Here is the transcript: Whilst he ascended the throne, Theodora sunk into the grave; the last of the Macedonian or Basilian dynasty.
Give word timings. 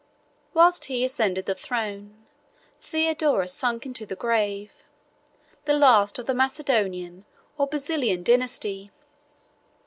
Whilst 0.55 0.85
he 0.85 1.05
ascended 1.05 1.45
the 1.45 1.53
throne, 1.53 2.25
Theodora 2.81 3.47
sunk 3.47 3.85
into 3.85 4.03
the 4.07 4.15
grave; 4.15 4.73
the 5.65 5.75
last 5.75 6.17
of 6.17 6.25
the 6.25 6.33
Macedonian 6.33 7.23
or 7.55 7.67
Basilian 7.67 8.23
dynasty. 8.23 8.89